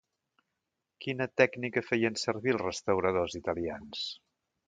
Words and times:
Quina 1.05 1.27
tècnica 1.41 1.83
feien 1.91 2.17
servir 2.23 2.55
els 2.57 2.63
restauradors 2.65 3.39
italians? 3.43 4.03